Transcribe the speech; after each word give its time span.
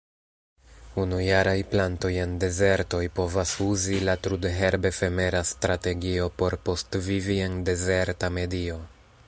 Unujaraj 1.01 1.59
plantoj 1.73 2.09
en 2.21 2.33
dezertoj 2.43 3.01
povas 3.19 3.53
uzi 3.67 3.99
la 4.09 4.15
trudherb-efemera 4.29 5.43
strategio 5.53 6.31
por 6.41 6.59
postvivi 6.71 7.39
en 7.49 7.63
dezerta 7.71 8.33
medio. 8.41 8.79